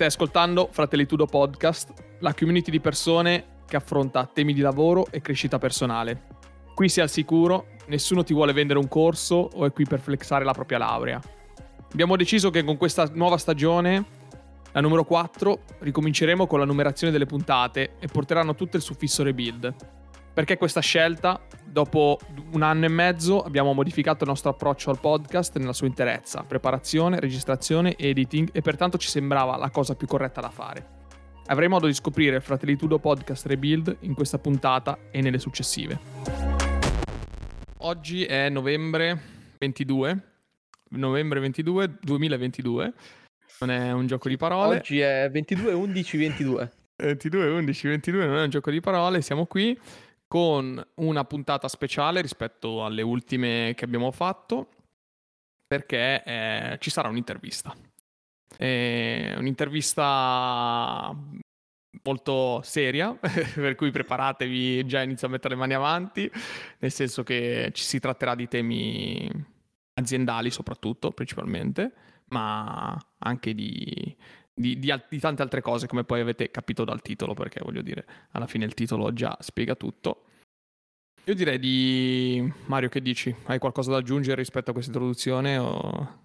[0.00, 5.58] Stai ascoltando Fratellitudo Podcast, la community di persone che affronta temi di lavoro e crescita
[5.58, 6.22] personale.
[6.74, 10.42] Qui sei al sicuro, nessuno ti vuole vendere un corso o è qui per flexare
[10.42, 11.20] la propria laurea.
[11.92, 14.06] Abbiamo deciso che con questa nuova stagione,
[14.72, 19.74] la numero 4, ricominceremo con la numerazione delle puntate e porteranno tutte il suffisso rebuild.
[20.32, 21.40] Perché questa scelta?
[21.64, 22.18] Dopo
[22.52, 27.18] un anno e mezzo abbiamo modificato il nostro approccio al podcast nella sua interezza, preparazione,
[27.18, 30.98] registrazione, editing e pertanto ci sembrava la cosa più corretta da fare.
[31.46, 35.98] Avrai modo di scoprire il Fratellitudo Podcast Rebuild in questa puntata e nelle successive.
[37.78, 39.20] Oggi è novembre
[39.58, 40.22] 22,
[40.90, 42.92] novembre 22, 2022.
[43.60, 44.76] Non è un gioco di parole.
[44.76, 46.72] Oggi è 22, 11, 22.
[47.00, 49.76] 22, 11, 22 non è un gioco di parole, siamo qui
[50.30, 54.68] con una puntata speciale rispetto alle ultime che abbiamo fatto
[55.66, 57.74] perché eh, ci sarà un'intervista.
[58.56, 61.12] Eh, un'intervista
[62.04, 63.12] molto seria,
[63.54, 66.30] per cui preparatevi, già inizio a mettere le mani avanti,
[66.78, 69.28] nel senso che ci si tratterà di temi
[69.94, 71.92] aziendali soprattutto, principalmente,
[72.28, 74.16] ma anche di,
[74.54, 78.04] di, di, di, tante altre cose, come poi avete capito dal titolo, perché voglio dire,
[78.32, 80.24] alla fine il titolo già spiega tutto.
[81.24, 83.34] Io direi di Mario, che dici?
[83.44, 85.58] Hai qualcosa da aggiungere rispetto a questa introduzione?
[85.58, 86.18] O...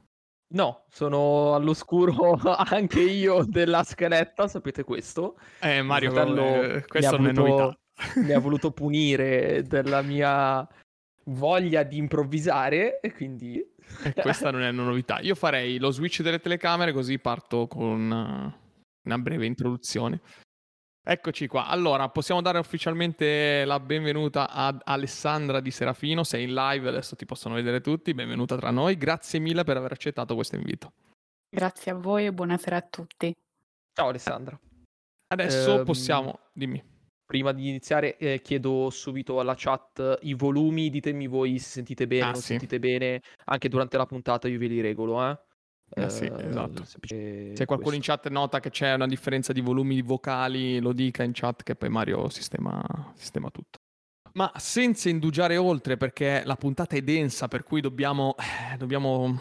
[0.53, 5.37] No, sono all'oscuro anche io della scaletta, sapete questo?
[5.59, 8.21] Eh, Mario, eh, questo non voluto, è novità.
[8.21, 10.67] mi ha voluto punire della mia
[11.29, 13.63] voglia di improvvisare e quindi...
[14.03, 15.19] E questa non è una novità.
[15.19, 20.21] Io farei lo switch delle telecamere così parto con una breve introduzione.
[21.07, 21.67] Eccoci qua.
[21.67, 26.23] Allora, possiamo dare ufficialmente la benvenuta ad Alessandra Di Serafino.
[26.23, 28.15] Sei in live, adesso ti possono vedere tutti.
[28.15, 28.97] Benvenuta tra noi.
[28.97, 30.93] Grazie mille per aver accettato questo invito.
[31.47, 33.31] Grazie a voi e buonasera a tutti.
[33.93, 34.59] Ciao Alessandra.
[35.27, 36.83] Adesso ehm, possiamo, dimmi.
[37.25, 42.23] Prima di iniziare eh, chiedo subito alla chat i volumi, ditemi voi se sentite bene
[42.23, 42.47] o ah, non sì.
[42.47, 43.21] sentite bene.
[43.45, 45.39] Anche durante la puntata io ve li regolo, eh.
[45.87, 46.83] Eh sì, esatto.
[46.83, 47.95] Se qualcuno questo.
[47.95, 51.75] in chat nota che c'è una differenza di volumi vocali, lo dica in chat che
[51.75, 52.83] poi Mario sistema,
[53.15, 53.79] sistema tutto.
[54.33, 59.39] Ma senza indugiare oltre, perché la puntata è densa, per cui dobbiamo, eh, dobbiamo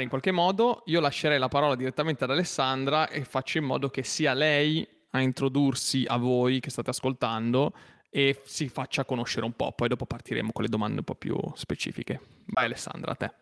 [0.00, 4.02] in qualche modo, io lascerei la parola direttamente ad Alessandra e faccio in modo che
[4.02, 7.72] sia lei a introdursi a voi che state ascoltando
[8.10, 9.72] e si faccia conoscere un po'.
[9.72, 12.20] Poi dopo partiremo con le domande un po' più specifiche.
[12.46, 13.32] Vai Alessandra, a te.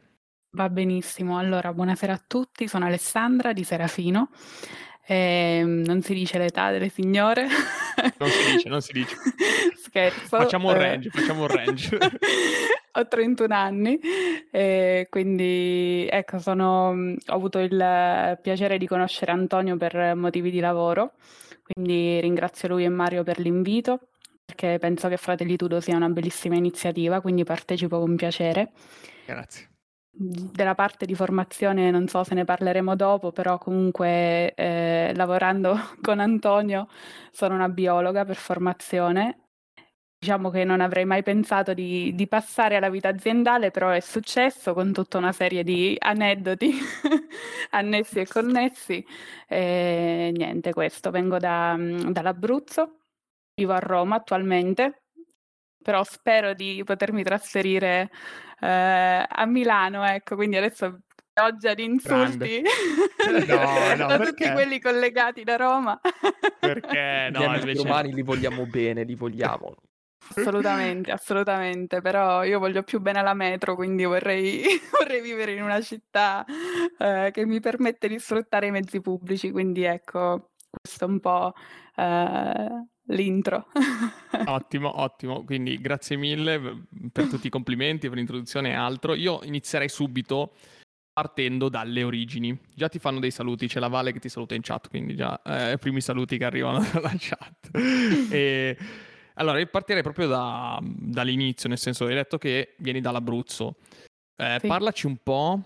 [0.50, 1.38] Va benissimo.
[1.38, 4.30] Allora, buonasera a tutti, sono Alessandra di Serafino.
[5.10, 7.46] Ehm, non si dice l'età delle signore.
[8.18, 9.16] Non si dice, non si dice.
[9.82, 10.36] Scherzo.
[10.36, 10.78] Facciamo un eh.
[10.78, 11.98] range, facciamo un range.
[12.92, 13.98] Ho 31 anni,
[14.50, 21.12] e quindi ecco, sono, ho avuto il piacere di conoscere Antonio per motivi di lavoro,
[21.72, 24.08] quindi ringrazio lui e Mario per l'invito,
[24.44, 28.72] perché penso che Fratellitudo sia una bellissima iniziativa, quindi partecipo con piacere.
[29.24, 29.68] Grazie
[30.20, 36.18] della parte di formazione non so se ne parleremo dopo, però comunque eh, lavorando con
[36.18, 36.88] Antonio
[37.30, 39.47] sono una biologa per formazione.
[40.20, 44.74] Diciamo che non avrei mai pensato di, di passare alla vita aziendale, però è successo
[44.74, 46.72] con tutta una serie di aneddoti
[47.70, 49.06] annessi e connessi.
[49.46, 51.12] E niente, questo.
[51.12, 52.98] Vengo da, dall'Abruzzo,
[53.54, 55.04] vivo a Roma attualmente,
[55.80, 58.10] però spero di potermi trasferire
[58.60, 60.98] eh, a Milano, ecco, quindi adesso
[61.32, 62.60] pioggia di insulti
[63.46, 66.00] no, no, da tutti quelli collegati da Roma.
[66.58, 67.82] perché no, Gli invece...
[67.84, 69.76] romani li vogliamo bene, li vogliamo.
[70.36, 74.62] Assolutamente, assolutamente, però io voglio più bene alla metro, quindi vorrei,
[74.98, 76.44] vorrei vivere in una città
[76.98, 81.52] eh, che mi permette di sfruttare i mezzi pubblici, quindi ecco, questo è un po'
[81.96, 83.66] eh, l'intro.
[84.46, 85.44] ottimo, ottimo.
[85.44, 89.14] Quindi grazie mille per tutti i complimenti, per l'introduzione e altro.
[89.14, 90.52] Io inizierei subito
[91.12, 92.56] partendo dalle origini.
[92.74, 95.40] Già ti fanno dei saluti, c'è la Vale che ti saluta in chat, quindi già
[95.42, 97.70] eh, primi saluti che arrivano dalla chat.
[98.30, 98.76] e,
[99.38, 103.76] allora, io partirei proprio da, dall'inizio, nel senso, hai detto che vieni dall'Abruzzo.
[104.36, 104.66] Eh, sì.
[104.66, 105.62] Parlaci un po'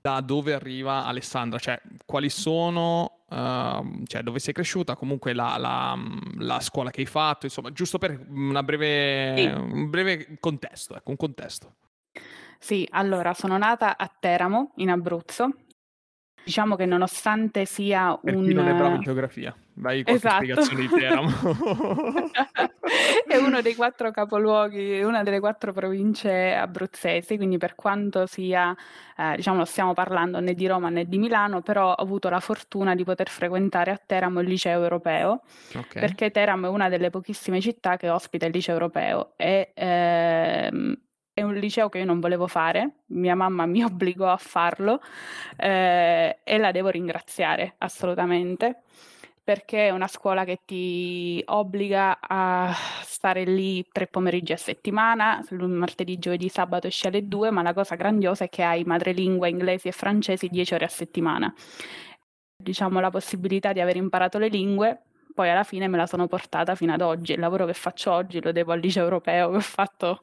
[0.00, 5.98] da dove arriva Alessandra, cioè quali sono, uh, cioè dove sei cresciuta, comunque la, la,
[6.40, 9.46] la, scuola che hai fatto, insomma, giusto per breve, sì.
[9.46, 11.76] un breve contesto, ecco, un contesto.
[12.58, 15.54] Sì, allora sono nata a Teramo, in Abruzzo,
[16.44, 18.44] Diciamo che nonostante sia per un...
[18.44, 20.36] chi non è bravo in geografia, vai con esatto.
[20.36, 21.30] spiegazione di Teramo.
[23.26, 28.76] è uno dei quattro capoluoghi, una delle quattro province abruzzesi, quindi per quanto sia,
[29.16, 32.40] eh, diciamo, non stiamo parlando né di Roma né di Milano, però ho avuto la
[32.40, 35.42] fortuna di poter frequentare a Teramo il liceo europeo,
[35.74, 36.00] okay.
[36.00, 40.96] perché Teramo è una delle pochissime città che ospita il liceo europeo e ehm,
[41.34, 45.00] è un liceo che io non volevo fare, mia mamma mi obbligò a farlo
[45.56, 48.82] eh, e la devo ringraziare assolutamente
[49.42, 52.72] perché è una scuola che ti obbliga a
[53.02, 57.94] stare lì tre pomeriggi a settimana, martedì, giovedì, sabato esci alle due, ma la cosa
[57.94, 61.52] grandiosa è che hai madrelingua inglesi e francesi dieci ore a settimana.
[62.56, 65.02] Diciamo la possibilità di aver imparato le lingue
[65.34, 67.32] poi alla fine me la sono portata fino ad oggi.
[67.32, 70.18] Il lavoro che faccio oggi lo devo al liceo europeo che ho, fatto,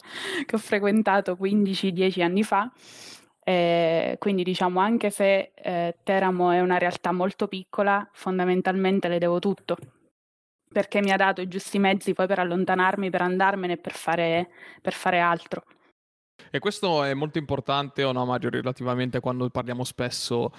[0.46, 2.72] che ho frequentato 15-10 anni fa.
[3.44, 9.40] Eh, quindi diciamo anche se eh, Teramo è una realtà molto piccola, fondamentalmente le devo
[9.40, 9.78] tutto
[10.72, 14.50] perché mi ha dato i giusti mezzi poi per allontanarmi, per andarmene e per fare,
[14.82, 15.66] per fare altro.
[16.50, 20.52] E questo è molto importante, o no, Mario, relativamente quando parliamo spesso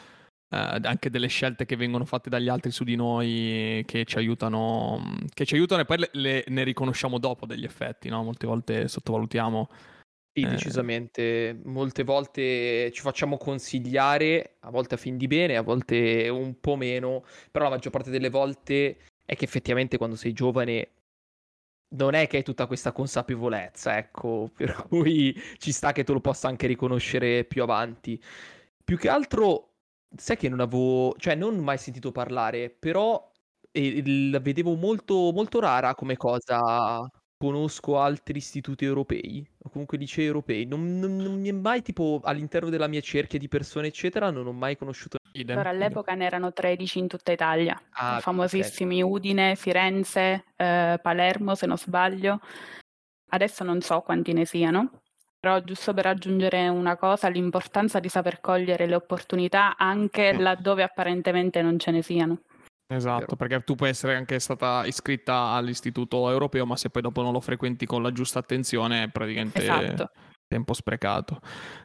[0.52, 5.16] eh, anche delle scelte che vengono fatte dagli altri su di noi che ci aiutano,
[5.32, 8.22] che ci aiutano e poi le, le, ne riconosciamo dopo degli effetti, no?
[8.22, 9.69] Molte volte sottovalutiamo.
[10.34, 10.49] Sì, eh...
[10.49, 11.58] decisamente.
[11.64, 16.76] Molte volte ci facciamo consigliare, a volte a fin di bene, a volte un po'
[16.76, 20.88] meno, però la maggior parte delle volte è che effettivamente quando sei giovane
[21.94, 26.20] non è che hai tutta questa consapevolezza, ecco, per cui ci sta che tu lo
[26.20, 28.22] possa anche riconoscere più avanti.
[28.84, 29.71] Più che altro
[30.16, 33.30] sai che non avevo, cioè non mai sentito parlare, però
[33.70, 36.60] eh, la vedevo molto, molto rara come cosa.
[37.42, 40.64] Conosco altri istituti europei, o comunque licei europei.
[40.64, 44.46] Non, non, non mi è mai, tipo, all'interno della mia cerchia di persone, eccetera, non
[44.46, 45.16] ho mai conosciuto.
[45.32, 45.56] Idem.
[45.56, 49.12] Allora, all'epoca ne erano 13 in tutta Italia, ah, famosissimi okay.
[49.12, 52.38] Udine, Firenze, eh, Palermo, se non sbaglio.
[53.30, 55.01] Adesso non so quanti ne siano,
[55.42, 61.60] però giusto per aggiungere una cosa, l'importanza di saper cogliere le opportunità anche laddove apparentemente
[61.62, 62.42] non ce ne siano.
[62.86, 67.32] Esatto, perché tu puoi essere anche stata iscritta all'istituto europeo, ma se poi dopo non
[67.32, 70.12] lo frequenti con la giusta attenzione, è praticamente esatto.
[70.46, 71.40] tempo sprecato.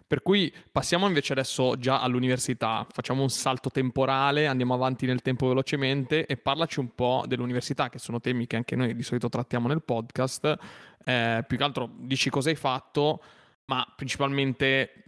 [0.06, 5.48] Per cui passiamo invece adesso già all'università, facciamo un salto temporale, andiamo avanti nel tempo
[5.48, 9.68] velocemente e parlaci un po' dell'università, che sono temi che anche noi di solito trattiamo
[9.68, 10.56] nel podcast.
[11.03, 13.19] Eh, più che altro dici cosa hai fatto,
[13.68, 15.08] ma principalmente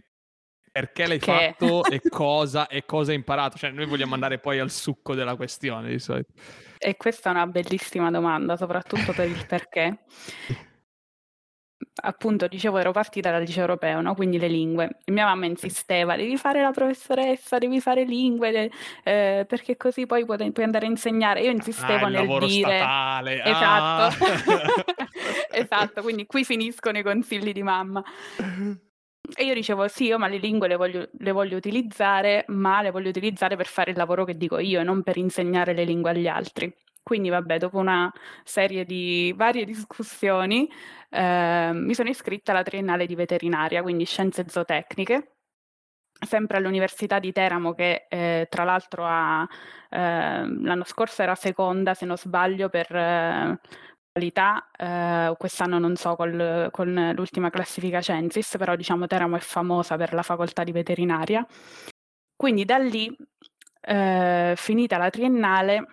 [0.72, 1.54] perché l'hai che...
[1.58, 3.58] fatto e cosa, e cosa hai imparato?
[3.58, 6.32] Cioè, noi vogliamo andare poi al succo della questione di solito.
[6.78, 9.98] E questa è una bellissima domanda, soprattutto per il perché.
[12.02, 14.14] Appunto, dicevo, ero partita dal liceo europeo, no?
[14.14, 14.98] quindi le lingue.
[15.06, 18.70] Mia mamma insisteva, devi fare la professoressa, devi fare lingue,
[19.02, 21.42] eh, perché così poi puoi, puoi, andare a insegnare.
[21.42, 22.76] Io insistevo ah, nel dire...
[22.76, 23.42] Statale.
[23.44, 24.24] Esatto.
[24.24, 24.84] Ah.
[25.52, 28.02] esatto, quindi qui finiscono i consigli di mamma.
[29.34, 32.90] E io dicevo sì, io ma le lingue le voglio, le voglio, utilizzare, ma le
[32.90, 36.10] voglio utilizzare per fare il lavoro che dico io e non per insegnare le lingue
[36.10, 36.72] agli altri.
[37.02, 38.12] Quindi vabbè, dopo una
[38.44, 40.70] serie di varie discussioni
[41.10, 45.36] eh, mi sono iscritta alla triennale di veterinaria, quindi scienze zootecniche,
[46.26, 49.46] sempre all'Università di Teramo che eh, tra l'altro ha,
[49.90, 53.58] eh, l'anno scorso era seconda se non sbaglio per eh,
[54.12, 59.96] qualità, eh, quest'anno non so col, con l'ultima classifica Censis, però diciamo Teramo è famosa
[59.96, 61.46] per la facoltà di veterinaria.
[62.36, 63.14] Quindi da lì,
[63.82, 65.86] eh, finita la triennale,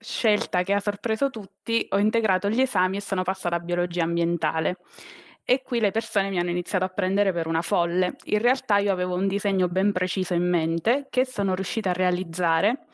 [0.00, 4.78] scelta che ha sorpreso tutti, ho integrato gli esami e sono passata a biologia ambientale.
[5.44, 8.16] E qui le persone mi hanno iniziato a prendere per una folle.
[8.24, 12.86] In realtà io avevo un disegno ben preciso in mente che sono riuscita a realizzare,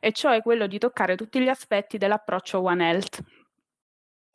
[0.00, 3.20] e cioè quello di toccare tutti gli aspetti dell'approccio One Health,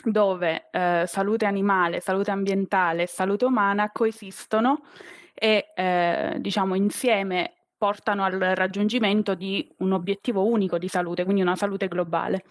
[0.04, 4.84] dove eh, salute animale, salute ambientale e salute umana coesistono
[5.34, 11.58] e eh, diciamo insieme portano al raggiungimento di un obiettivo unico di salute, quindi una
[11.58, 12.46] salute globale.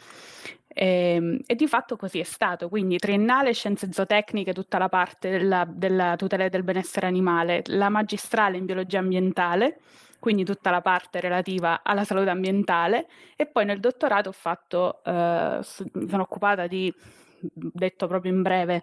[0.69, 5.31] E, ehm, e, di fatto così è stato, quindi triennale scienze zootecniche, tutta la parte
[5.31, 9.79] della, della tutela del benessere animale, la magistrale in biologia ambientale,
[10.19, 15.61] quindi tutta la parte relativa alla salute ambientale e poi nel dottorato ho fatto, eh,
[15.63, 16.93] sono occupata di,
[17.41, 18.83] detto proprio in breve,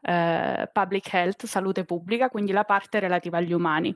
[0.00, 3.94] eh, public health, salute pubblica, quindi la parte relativa agli umani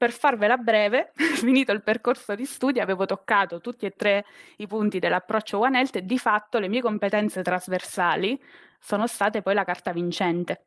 [0.00, 4.24] per farvela breve, finito il percorso di studi, avevo toccato tutti e tre
[4.56, 8.42] i punti dell'approccio One Health e di fatto le mie competenze trasversali
[8.78, 10.64] sono state poi la carta vincente.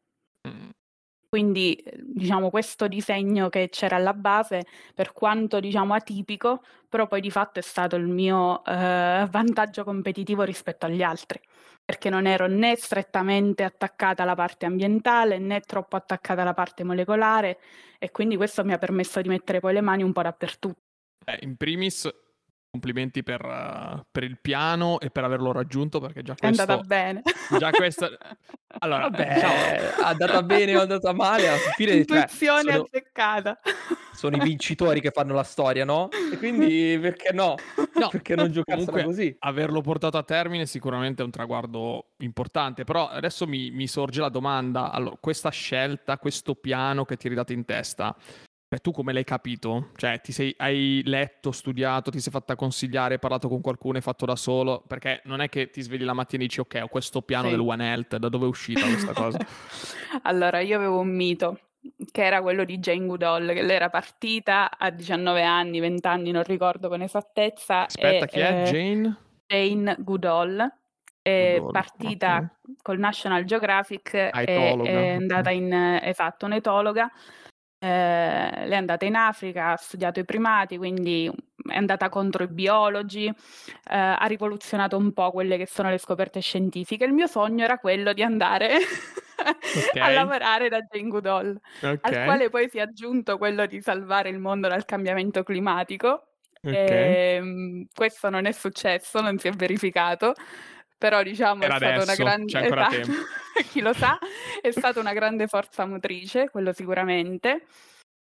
[1.34, 7.32] Quindi, diciamo, questo disegno che c'era alla base, per quanto, diciamo, atipico, però poi di
[7.32, 11.42] fatto è stato il mio eh, vantaggio competitivo rispetto agli altri,
[11.84, 17.58] perché non ero né strettamente attaccata alla parte ambientale né troppo attaccata alla parte molecolare
[17.98, 20.82] e quindi questo mi ha permesso di mettere poi le mani un po' dappertutto.
[21.26, 22.08] Eh, in primis
[22.74, 26.58] complimenti per, uh, per, il piano e per averlo raggiunto perché già questo...
[26.66, 27.22] È andata bene.
[27.60, 28.10] Già questo...
[28.80, 31.92] Allora, Vabbè, diciamo, è andata bene o è andata male, alla fine...
[31.92, 33.60] Cioè, Intuizione cioè, sono, azzeccata.
[34.16, 36.10] Sono i vincitori che fanno la storia, no?
[36.32, 37.56] E quindi perché no?
[37.94, 39.36] No, perché non giocarsela così?
[39.40, 44.30] Averlo portato a termine sicuramente è un traguardo importante, però adesso mi, mi sorge la
[44.30, 48.16] domanda, allora, questa scelta, questo piano che ti eri dato in testa,
[48.74, 49.90] Beh, tu come l'hai capito?
[49.96, 54.02] Cioè, ti sei, hai letto, studiato, ti sei fatta consigliare, hai parlato con qualcuno, hai
[54.02, 54.84] fatto da solo?
[54.88, 57.52] Perché non è che ti svegli la mattina e dici, ok, ho questo piano sì.
[57.52, 59.38] del One Health, da dove è uscita questa cosa?
[60.24, 61.60] allora, io avevo un mito,
[62.12, 66.32] che era quello di Jane Goodall, che lei era partita a 19 anni, 20 anni,
[66.32, 67.86] non ricordo con esattezza.
[67.86, 68.64] Aspetta, e, chi è?
[68.64, 69.18] Eh, Jane?
[69.46, 70.78] Jane Goodall.
[71.22, 72.76] È Goodall, partita okay.
[72.82, 75.72] col National Geographic, è, è andata in...
[76.02, 77.12] esatto, un'etologa
[77.88, 81.30] lei è andata in Africa, ha studiato i primati, quindi
[81.68, 83.34] è andata contro i biologi, eh,
[83.98, 87.04] ha rivoluzionato un po' quelle che sono le scoperte scientifiche.
[87.04, 88.78] Il mio sogno era quello di andare
[89.90, 90.02] okay.
[90.02, 91.98] a lavorare da Jane Goodall, okay.
[92.02, 96.28] al quale poi si è aggiunto quello di salvare il mondo dal cambiamento climatico.
[96.62, 96.76] Okay.
[96.76, 100.34] E, ehm, questo non è successo, non si è verificato
[101.04, 103.12] però diciamo Era è stata adesso, una grande tempo.
[103.72, 104.18] chi lo sa,
[104.62, 107.66] è stata una grande forza motrice, quello sicuramente.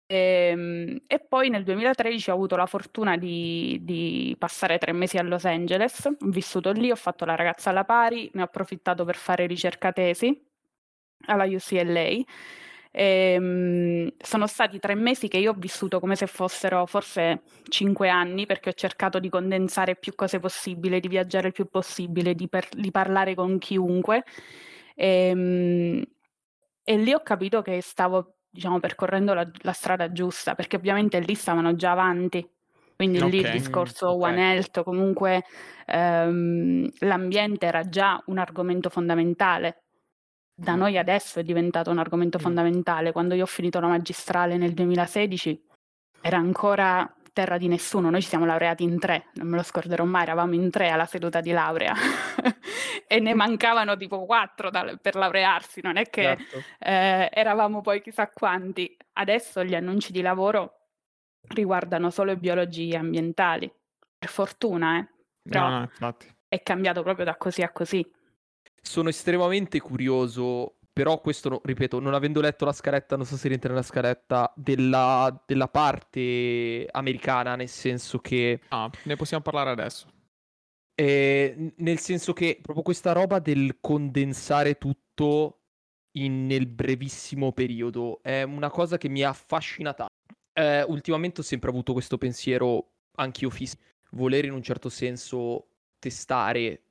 [0.07, 5.17] E, ehm, e, poi nel 2013 ho avuto la fortuna di, di, passare tre mesi
[5.17, 9.03] a Los Angeles, ho vissuto lì, ho fatto la ragazza alla pari, ne ho approfittato
[9.03, 10.41] per fare ricerca tesi
[11.25, 12.24] alla UCLA
[12.91, 18.46] Ehm, sono stati tre mesi che io ho vissuto come se fossero forse cinque anni,
[18.46, 22.67] perché ho cercato di condensare più cose possibile, di viaggiare il più possibile, di, per,
[22.72, 24.24] di parlare con chiunque.
[24.96, 26.03] Ehm,
[26.84, 31.36] e lì ho capito che stavo, diciamo, percorrendo la, la strada giusta, perché ovviamente lì
[31.36, 32.46] stavano già avanti.
[32.96, 33.29] Quindi okay.
[33.29, 34.31] lì il discorso okay.
[34.31, 35.43] One Health, comunque
[35.86, 39.84] ehm, l'ambiente era già un argomento fondamentale
[40.59, 42.41] da noi adesso è diventato un argomento mm.
[42.41, 43.11] fondamentale.
[43.11, 45.67] Quando io ho finito la magistrale nel 2016
[46.21, 50.03] era ancora terra di nessuno, noi ci siamo laureati in tre, non me lo scorderò
[50.03, 51.93] mai, eravamo in tre alla seduta di laurea
[53.07, 56.63] e ne mancavano tipo quattro da, per laurearsi, non è che certo.
[56.79, 58.97] eh, eravamo poi chissà quanti.
[59.13, 60.87] Adesso gli annunci di lavoro
[61.49, 63.71] riguardano solo biologie ambientali,
[64.17, 65.07] per fortuna, eh.
[65.41, 66.15] Però no, no,
[66.49, 68.05] è cambiato proprio da così a così.
[68.81, 73.69] Sono estremamente curioso, però questo, ripeto, non avendo letto la scaletta, non so se rientra
[73.69, 78.59] nella scaletta, della, della parte americana, nel senso che...
[78.69, 80.07] Ah, ne possiamo parlare adesso.
[80.95, 85.59] Eh, nel senso che proprio questa roba del condensare tutto
[86.17, 90.07] in, nel brevissimo periodo è una cosa che mi ha affascinata.
[90.51, 93.77] Eh, ultimamente ho sempre avuto questo pensiero, anch'io fisso,
[94.12, 95.67] voler in un certo senso
[96.00, 96.81] testare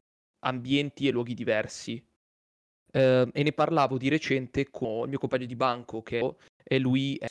[0.40, 2.04] ambienti e luoghi diversi.
[2.90, 7.16] Uh, e ne parlavo di recente con il mio compagno di banco che e lui,
[7.16, 7.26] è,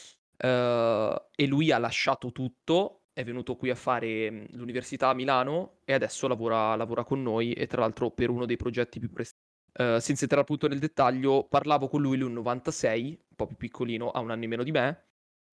[0.46, 5.80] uh, e lui ha lasciato tutto, è venuto qui a fare mm, l'università a Milano
[5.84, 9.46] e adesso lavora, lavora con noi e tra l'altro per uno dei progetti più prestigiosi.
[9.78, 13.58] Uh, senza entrare appunto nel dettaglio, parlavo con lui, lui un 96, un po' più
[13.58, 15.04] piccolino, ha un anno in meno di me,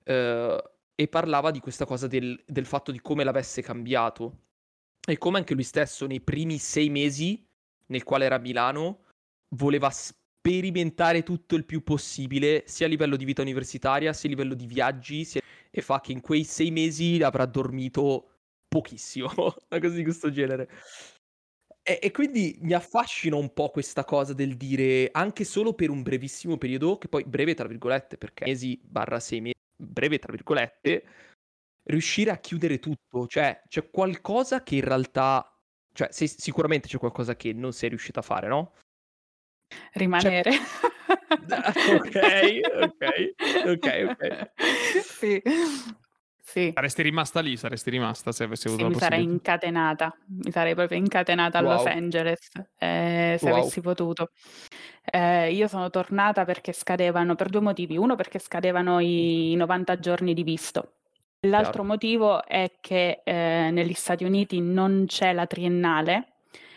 [0.07, 4.45] e parlava di questa cosa del, del fatto di come l'avesse cambiato
[5.07, 7.47] e come anche lui stesso nei primi sei mesi
[7.87, 9.05] nel quale era a Milano
[9.57, 14.55] voleva sperimentare tutto il più possibile, sia a livello di vita universitaria, sia a livello
[14.55, 15.41] di viaggi, sia...
[15.71, 18.31] e fa che in quei sei mesi avrà dormito
[18.69, 20.69] pochissimo, una cosa di questo genere.
[21.83, 26.03] E, e, quindi mi affascina un po' questa cosa del dire anche solo per un
[26.03, 31.05] brevissimo periodo, che poi breve tra virgolette, perché mesi barra sei mesi, breve tra virgolette,
[31.85, 35.51] riuscire a chiudere tutto, cioè c'è qualcosa che in realtà,
[35.93, 38.73] cioè sei, sicuramente c'è qualcosa che non sei riuscita a fare, no?
[39.93, 40.53] Rimanere.
[40.53, 40.61] Cioè...
[41.95, 43.35] ok, ok,
[43.67, 44.51] ok, ok.
[45.03, 45.43] Sì.
[46.47, 46.71] Sì.
[46.73, 50.75] Saresti rimasta lì, saresti rimasta se avessi avuto sì, la mi sarei incatenata, mi sarei
[50.75, 51.71] proprio incatenata wow.
[51.71, 53.59] a Los Angeles eh, se wow.
[53.59, 54.31] avessi potuto.
[55.03, 57.97] Eh, io sono tornata perché scadevano, per due motivi.
[57.97, 60.94] Uno perché scadevano i 90 giorni di visto
[61.45, 61.85] L'altro Chiaro.
[61.85, 66.33] motivo è che eh, negli Stati Uniti non c'è la triennale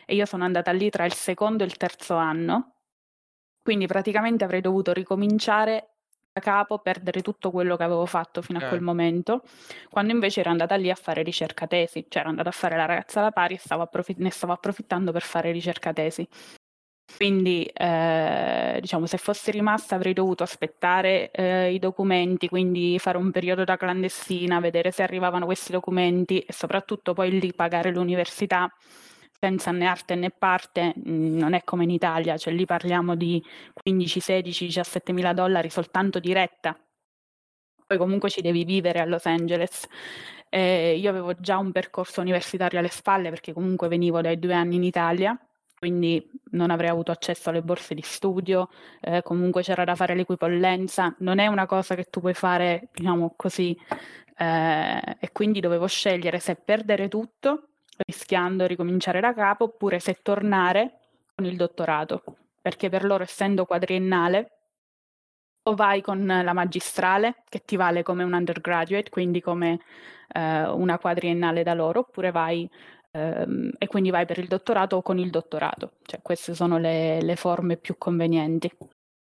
[0.06, 2.74] e io sono andata lì tra il secondo e il terzo anno,
[3.62, 5.90] quindi praticamente avrei dovuto ricominciare
[6.38, 8.84] capo, perdere tutto quello che avevo fatto fino a quel Eh.
[8.84, 9.42] momento,
[9.90, 12.86] quando invece ero andata lì a fare ricerca tesi, cioè ero andata a fare la
[12.86, 16.28] ragazza alla pari e stavo approfitt- ne stavo approfittando per fare ricerca tesi.
[17.16, 23.32] Quindi, eh, diciamo, se fossi rimasta avrei dovuto aspettare eh, i documenti, quindi fare un
[23.32, 28.72] periodo da clandestina, vedere se arrivavano questi documenti e soprattutto poi lì pagare l'università
[29.40, 33.44] senza né arte né parte, mh, non è come in Italia, cioè lì parliamo di
[33.74, 36.78] 15, 16, 17 mila dollari soltanto di retta.
[37.86, 39.88] Poi comunque ci devi vivere a Los Angeles.
[40.50, 44.76] Eh, io avevo già un percorso universitario alle spalle perché comunque venivo dai due anni
[44.76, 45.38] in Italia,
[45.80, 48.70] quindi non avrei avuto accesso alle borse di studio,
[49.02, 53.34] eh, comunque c'era da fare l'equipollenza, non è una cosa che tu puoi fare, diciamo
[53.36, 53.78] così,
[54.38, 60.20] eh, e quindi dovevo scegliere se perdere tutto rischiando di ricominciare da capo oppure se
[60.22, 61.00] tornare
[61.36, 62.24] con il dottorato,
[62.62, 64.52] perché per loro essendo quadriennale
[65.64, 69.80] o vai con la magistrale che ti vale come un undergraduate, quindi come
[70.30, 72.70] eh, una quadriennale da loro, oppure vai
[73.18, 77.22] ehm, e quindi vai per il dottorato o con il dottorato, cioè queste sono le,
[77.22, 78.72] le forme più convenienti.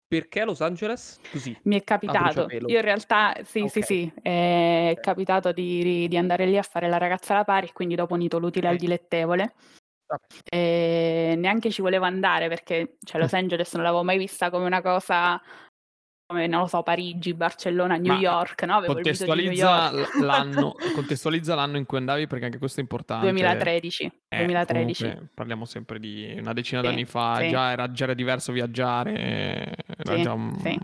[0.07, 1.19] Perché Los Angeles?
[1.29, 1.57] Così.
[1.63, 3.85] Mi è capitato, io in realtà sì, sì, Ok.
[3.85, 5.01] sì, è Ok.
[5.01, 8.69] capitato di, di andare lì a fare la ragazza alla pari, quindi dopo unito l'utile
[8.69, 8.79] al Ok.
[8.79, 9.53] dilettevole.
[10.07, 10.25] Vabbè.
[10.49, 14.81] E neanche ci volevo andare perché cioè, Los Angeles non l'avevo mai vista come una
[14.81, 15.41] cosa
[16.27, 18.75] come non lo so, Parigi, Barcellona, New Ma York, no?
[18.75, 20.19] Avevo di New Contestualizza York.
[20.19, 23.27] l'anno, contestualizza l'anno in cui andavi perché anche questo è importante.
[23.29, 25.03] 2013, Eh, 2013.
[25.03, 27.49] comunque parliamo sempre di una decina Sì, d'anni fa, sì.
[27.49, 30.77] già, era, già era diverso viaggiare, Sì, già sì.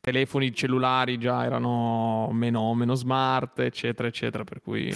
[0.00, 4.90] telefoni cellulari già erano meno, meno smart, eccetera, eccetera, per cui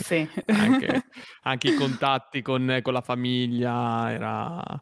[0.47, 1.03] anche,
[1.43, 4.81] anche i contatti con, con la famiglia era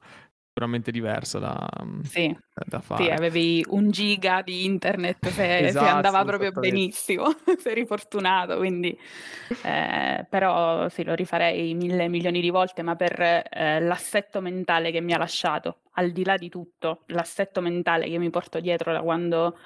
[0.58, 1.68] sicuramente diversa da,
[2.00, 2.34] Sì,
[2.66, 3.10] da sì, fare.
[3.10, 7.26] avevi un giga di internet se, se Esatto, andava proprio benissimo,
[7.58, 8.96] se eri fortunato, quindi
[9.60, 15.00] eh, però sì, lo rifarei mille milioni di volte, ma per eh, l'assetto mentale che
[15.00, 19.02] mi ha lasciato, al di là di tutto, l'assetto mentale che mi porto dietro da
[19.02, 19.56] quando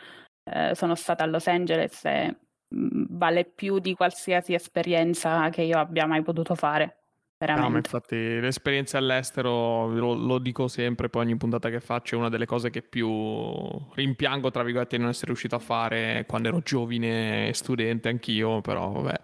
[0.45, 6.07] eh, sono stata a Los Angeles mh, vale più di qualsiasi esperienza che io abbia
[6.07, 7.02] mai potuto fare,
[7.47, 7.89] No, ma veramente.
[7.89, 12.47] infatti l'esperienza all'estero, lo, lo dico sempre, poi ogni puntata che faccio è una delle
[12.47, 13.11] cose che più
[13.95, 18.61] rimpiango, tra virgolette, di non essere riuscito a fare quando ero giovine e studente anch'io,
[18.61, 19.21] però vabbè,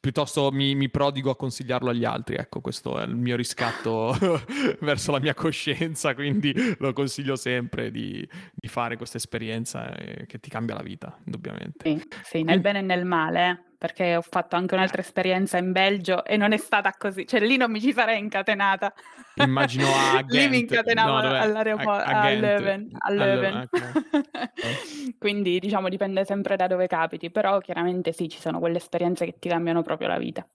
[0.00, 4.16] piuttosto mi, mi prodigo a consigliarlo agli altri, ecco, questo è il mio riscatto
[4.80, 10.38] verso la mia coscienza, quindi lo consiglio sempre di, di fare questa esperienza eh, che
[10.38, 11.88] ti cambia la vita, indubbiamente.
[11.88, 15.72] Sì, sì, nel bene e nel male, eh, perché ho fatto anche un'altra esperienza in
[15.72, 18.92] Belgio e non è stata così, cioè lì non mi ci sarei incatenata.
[19.38, 22.40] Immagino a Lì mi Ghent, incatenavo no, all'aeroporto, A- a a, Ghent.
[22.40, 23.68] Leuven, a A Leuven.
[23.72, 29.24] Leuven, Quindi diciamo dipende sempre da dove capiti, però chiaramente sì, ci sono quelle esperienze
[29.24, 30.46] che ti cambiano proprio la vita.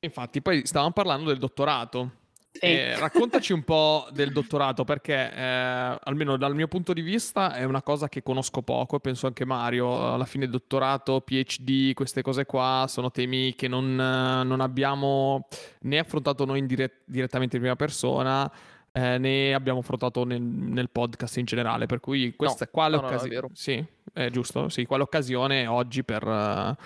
[0.00, 2.17] Infatti, poi stavamo parlando del dottorato.
[2.60, 2.66] Sì.
[2.66, 7.62] Eh, raccontaci un po' del dottorato, perché eh, almeno dal mio punto di vista è
[7.62, 10.12] una cosa che conosco poco e penso anche Mario.
[10.14, 15.46] Alla fine dottorato, PhD, queste cose qua sono temi che non, non abbiamo
[15.82, 18.50] né affrontato noi dire- direttamente in prima persona.
[18.92, 22.96] eh, né abbiamo affrontato nel, nel podcast in generale, per cui questa è qua no,
[22.96, 23.34] no, no, l'occasione.
[23.34, 23.50] vero.
[23.52, 26.76] sì, è giusto, sì, qua l'occasione oggi per, eh,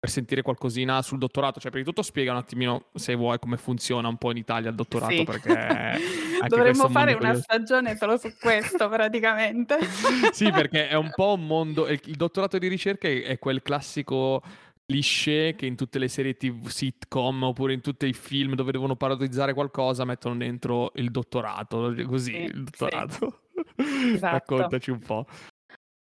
[0.00, 1.60] per sentire qualcosina sul dottorato.
[1.60, 4.70] Cioè, prima di tutto spiega un attimino, se vuoi, come funziona un po' in Italia
[4.70, 5.24] il dottorato, Sì.
[5.24, 5.98] perché
[6.48, 7.42] Dovremmo fare una curioso.
[7.42, 9.76] stagione solo su questo praticamente.
[10.32, 11.86] Sì, perché è un po' un mondo.
[11.86, 14.42] Il il dottorato di ricerca è è quel classico
[14.86, 18.96] cliché che in tutte le serie TV sitcom oppure in tutti i film dove devono
[18.96, 21.94] parodizzare qualcosa mettono dentro il dottorato.
[22.06, 22.62] Così, Sì, il sì.
[22.62, 23.40] dottorato.
[23.76, 24.56] Esatto.
[24.56, 25.26] Raccontaci un po'.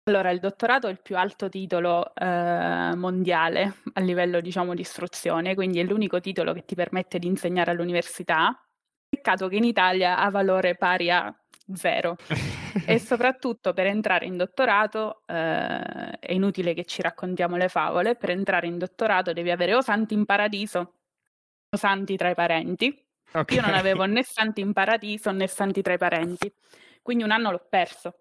[0.09, 5.55] Allora, il dottorato è il più alto titolo eh, mondiale a livello, diciamo, di istruzione,
[5.55, 8.59] quindi è l'unico titolo che ti permette di insegnare all'università.
[9.07, 11.31] Peccato che in Italia ha valore pari a
[11.75, 12.17] zero.
[12.87, 18.31] E soprattutto per entrare in dottorato, eh, è inutile che ci raccontiamo le favole, per
[18.31, 20.95] entrare in dottorato devi avere o santi in paradiso
[21.69, 22.99] o santi tra i parenti.
[23.35, 23.53] Ok.
[23.53, 26.51] Io non avevo né santi in paradiso né santi tra i parenti,
[27.03, 28.21] quindi un anno l'ho perso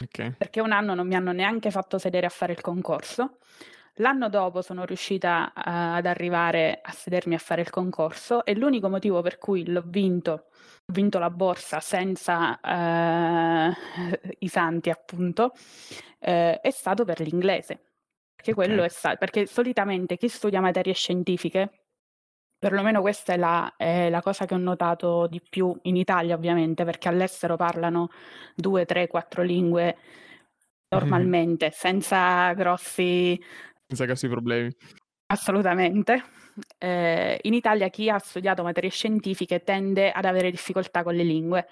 [0.00, 0.18] Ok.
[0.36, 3.38] perché un anno non mi hanno neanche fatto sedere a fare il concorso.
[3.96, 8.88] L'anno dopo sono riuscita eh, ad arrivare a sedermi a fare il concorso e l'unico
[8.88, 13.72] motivo per cui l'ho vinto, ho vinto la borsa senza eh,
[14.38, 15.52] i santi appunto,
[16.20, 17.80] eh, è stato per l'inglese.
[18.34, 18.84] Perché quello Ok.
[18.84, 21.81] è stato, perché solitamente chi studia materie scientifiche,
[22.62, 26.84] perlomeno questa è la, è la cosa che ho notato di più in Italia ovviamente,
[26.84, 28.10] perché all'estero parlano
[28.54, 29.96] due, tre, quattro lingue
[30.88, 33.36] normalmente, senza grossi...
[33.88, 34.72] Senza grossi problemi.
[35.26, 36.22] Assolutamente.
[36.78, 41.66] Eh, in Italia chi ha studiato materie scientifiche tende ad avere difficoltà con le lingue.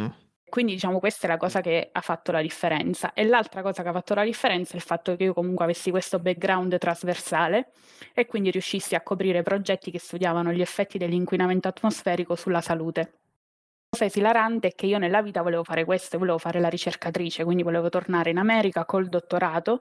[0.00, 0.06] Mm.
[0.48, 3.12] Quindi diciamo questa è la cosa che ha fatto la differenza.
[3.12, 5.90] E l'altra cosa che ha fatto la differenza è il fatto che io comunque avessi
[5.90, 7.72] questo background trasversale
[8.14, 13.00] e quindi riuscissi a coprire progetti che studiavano gli effetti dell'inquinamento atmosferico sulla salute.
[13.00, 17.44] La cosa esilarante è che io nella vita volevo fare questo, volevo fare la ricercatrice,
[17.44, 19.80] quindi volevo tornare in America col dottorato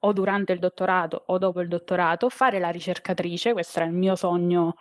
[0.00, 4.14] o durante il dottorato o dopo il dottorato, fare la ricercatrice, questo era il mio
[4.14, 4.74] sogno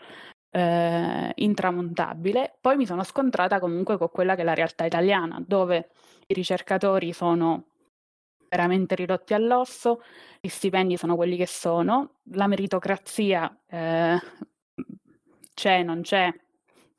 [0.57, 2.57] eh, intramontabile.
[2.59, 5.89] Poi mi sono scontrata comunque con quella che è la realtà italiana, dove
[6.27, 7.65] i ricercatori sono
[8.49, 10.01] veramente ridotti all'osso,
[10.39, 14.19] gli stipendi sono quelli che sono, la meritocrazia eh,
[15.53, 16.33] c'è, non c'è,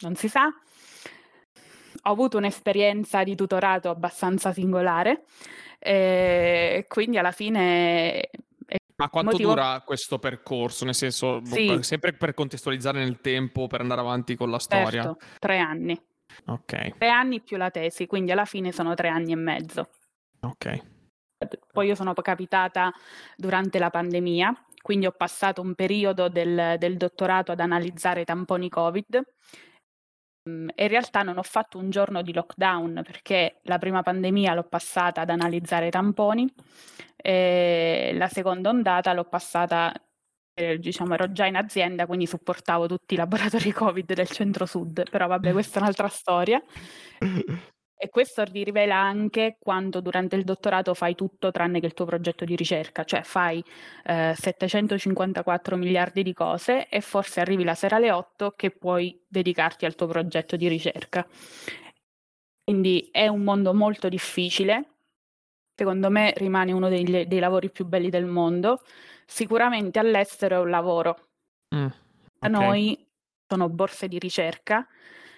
[0.00, 0.46] non si sa.
[0.46, 5.24] Ho avuto un'esperienza di tutorato abbastanza singolare,
[5.80, 8.30] e quindi alla fine
[8.98, 9.50] ma quanto motivo...
[9.50, 10.84] dura questo percorso?
[10.84, 11.78] Nel senso, boh, sì.
[11.82, 15.02] sempre per contestualizzare nel tempo, per andare avanti con la storia?
[15.02, 16.00] Certo, tre anni.
[16.46, 16.98] Ok.
[16.98, 19.88] Tre anni più la tesi, quindi alla fine sono tre anni e mezzo.
[20.40, 20.84] Ok.
[21.72, 22.92] Poi io sono capitata
[23.36, 29.24] durante la pandemia, quindi ho passato un periodo del, del dottorato ad analizzare tamponi Covid
[30.48, 34.64] Mhmm, in realtà non ho fatto un giorno di lockdown perché la prima pandemia l'ho
[34.64, 36.50] passata ad analizzare tamponi
[37.20, 39.92] e la seconda ondata l'ho passata,
[40.54, 45.26] eh, diciamo, ero già in azienda, quindi supportavo tutti i laboratori Covid del centro-sud, però
[45.26, 46.62] vabbè, questa è un'altra storia.
[48.00, 52.44] E questo rivela anche quando durante il dottorato fai tutto tranne che il tuo progetto
[52.44, 53.62] di ricerca, cioè fai
[54.04, 59.84] eh, 754 miliardi di cose e forse arrivi la sera alle 8 che puoi dedicarti
[59.84, 61.26] al tuo progetto di ricerca.
[62.62, 64.97] Quindi è un mondo molto difficile,
[65.78, 68.80] secondo me rimane uno dei, dei lavori più belli del mondo,
[69.24, 71.28] sicuramente all'estero è un lavoro.
[71.72, 71.94] Mm, okay.
[72.40, 73.06] A noi
[73.46, 74.84] sono borse di ricerca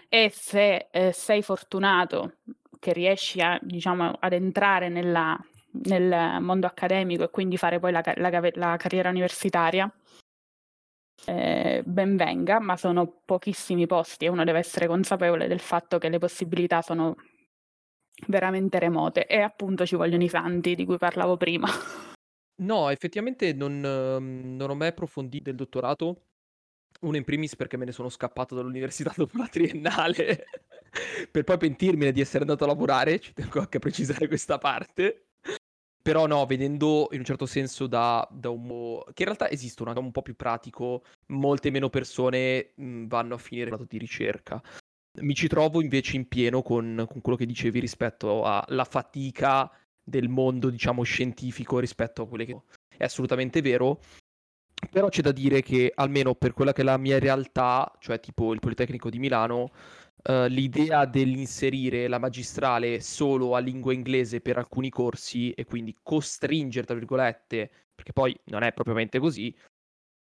[0.08, 2.36] e se eh, sei fortunato
[2.78, 5.38] che riesci a, diciamo, ad entrare nella,
[5.84, 9.92] nel mondo accademico e quindi fare poi la, la, la carriera universitaria,
[11.26, 16.08] eh, ben venga, ma sono pochissimi posti e uno deve essere consapevole del fatto che
[16.08, 17.16] le possibilità sono
[18.26, 21.68] veramente remote e appunto ci vogliono i santi di cui parlavo prima.
[22.62, 26.24] No, effettivamente non, ehm, non ho mai approfondito il dottorato
[27.00, 30.46] uno in primis perché me ne sono scappato dall'università dopo la triennale,
[31.30, 35.26] per poi pentirmene di essere andato a lavorare, ci tengo anche a precisare questa parte.
[36.02, 39.02] Però no, vedendo in un certo senso da, da un...
[39.12, 43.72] che in realtà anche un po' più pratico, molte meno persone vanno a finire il
[43.72, 44.62] lato di ricerca.
[45.18, 49.70] Mi ci trovo invece in pieno con, con quello che dicevi rispetto alla fatica
[50.02, 52.62] del mondo, diciamo, scientifico rispetto a quelle che...
[53.00, 54.00] È assolutamente vero,
[54.90, 58.52] però c'è da dire che almeno per quella che è la mia realtà, cioè tipo
[58.52, 59.70] il Politecnico di Milano,
[60.24, 66.86] uh, l'idea dell'inserire la magistrale solo a lingua inglese per alcuni corsi e quindi costringere,
[66.86, 69.54] tra virgolette, perché poi non è propriamente così,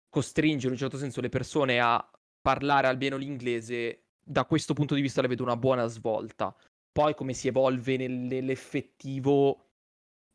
[0.08, 5.00] costringere in un certo senso le persone a parlare almeno l'inglese, da questo punto di
[5.00, 6.54] vista la vedo una buona svolta.
[6.92, 9.70] Poi come si evolve nell'effettivo,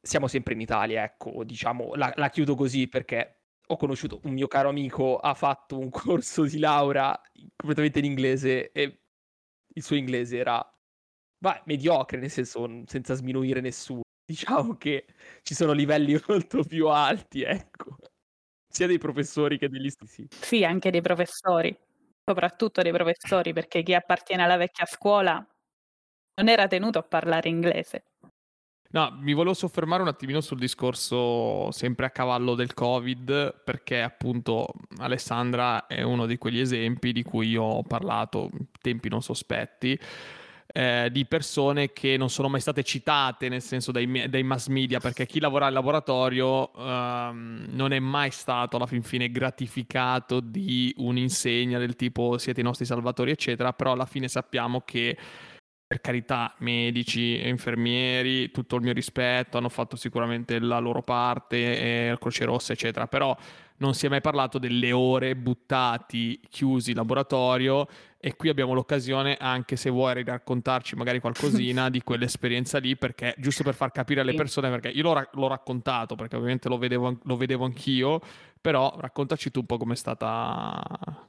[0.01, 4.47] siamo sempre in Italia, ecco, diciamo, la, la chiudo così perché ho conosciuto un mio
[4.47, 7.19] caro amico, ha fatto un corso di laurea
[7.56, 9.01] completamente in inglese e
[9.75, 10.65] il suo inglese era
[11.38, 14.01] beh, mediocre, nel senso senza sminuire nessuno.
[14.25, 15.06] Diciamo che
[15.43, 17.97] ci sono livelli molto più alti, ecco.
[18.67, 20.36] Sia dei professori che degli studenti.
[20.36, 21.77] Sì, anche dei professori,
[22.25, 25.36] soprattutto dei professori, perché chi appartiene alla vecchia scuola
[26.36, 28.05] non era tenuto a parlare inglese.
[28.93, 34.67] No, mi volevo soffermare un attimino sul discorso sempre a cavallo del Covid, perché appunto
[34.97, 39.99] Alessandra è uno di quegli esempi di cui io ho parlato in tempi non sospetti.
[40.65, 44.99] Eh, di persone che non sono mai state citate nel senso dai, dai mass media
[44.99, 50.91] perché chi lavora in laboratorio ehm, non è mai stato alla fin fine gratificato di
[50.97, 55.15] un'insegna del tipo siete i nostri salvatori eccetera però alla fine sappiamo che
[55.93, 62.10] per carità, medici e infermieri, tutto il mio rispetto, hanno fatto sicuramente la loro parte,
[62.10, 63.38] eh, Croce Rossa, eccetera, però
[63.78, 67.88] non si è mai parlato delle ore buttati, chiusi in laboratorio
[68.25, 73.63] e qui abbiamo l'occasione, anche se vuoi raccontarci magari qualcosina di quell'esperienza lì, perché giusto
[73.63, 77.36] per far capire alle persone, perché io l'ho, l'ho raccontato, perché ovviamente lo vedevo, lo
[77.36, 78.21] vedevo anch'io,
[78.62, 80.81] però raccontaci tu un po' com'è stata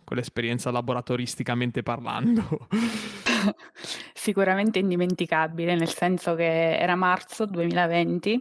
[0.04, 2.68] quell'esperienza laboratoristicamente parlando.
[4.14, 8.40] Sicuramente indimenticabile, nel senso che era marzo 2020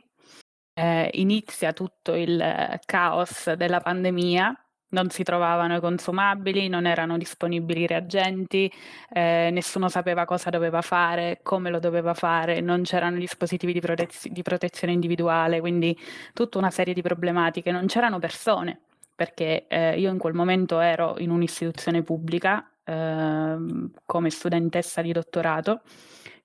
[0.75, 4.62] eh, inizia tutto il caos della pandemia,
[4.93, 8.71] non si trovavano i consumabili, non erano disponibili i reagenti,
[9.11, 14.29] eh, nessuno sapeva cosa doveva fare, come lo doveva fare, non c'erano dispositivi di, protez-
[14.29, 15.97] di protezione individuale, quindi
[16.33, 18.79] tutta una serie di problematiche, non c'erano persone,
[19.15, 23.57] perché eh, io in quel momento ero in un'istituzione pubblica eh,
[24.05, 25.81] come studentessa di dottorato